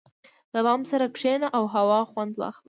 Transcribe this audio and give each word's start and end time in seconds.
•د 0.53 0.55
بام 0.65 0.79
پر 0.83 0.87
سر 0.89 1.01
کښېنه 1.15 1.47
او 1.57 1.63
هوا 1.75 1.99
خوند 2.11 2.33
واخله. 2.39 2.59